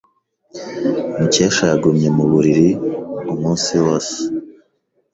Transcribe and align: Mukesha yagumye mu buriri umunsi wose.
Mukesha 1.17 1.63
yagumye 1.71 2.07
mu 2.17 2.23
buriri 2.31 2.69
umunsi 3.33 3.71
wose. 3.83 4.17